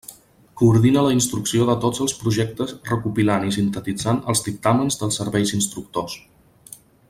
Coordina 0.59 1.01
la 1.07 1.11
instrucció 1.17 1.67
de 1.67 1.75
tots 1.83 2.01
els 2.05 2.15
projectes 2.21 2.73
recopilant 2.93 3.47
i 3.49 3.53
sintetitzant 3.59 4.23
els 4.33 4.43
dictàmens 4.49 4.99
dels 5.03 5.21
serveis 5.23 5.53
instructors. 5.61 6.19